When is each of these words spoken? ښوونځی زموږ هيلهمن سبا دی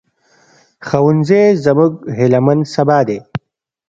ښوونځی 0.87 1.43
زموږ 1.65 1.93
هيلهمن 2.17 2.59
سبا 2.73 2.99
دی 3.07 3.19